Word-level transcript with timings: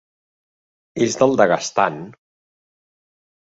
És 1.07 1.17
del 1.19 1.37
Daguestan. 1.41 2.01